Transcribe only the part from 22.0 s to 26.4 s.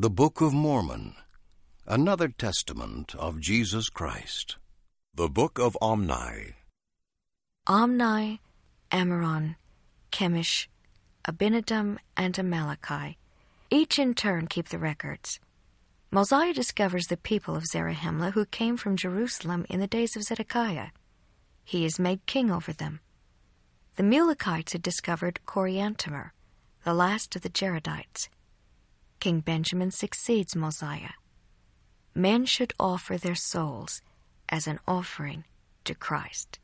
king over them. The Mulekites had discovered Coriantumr,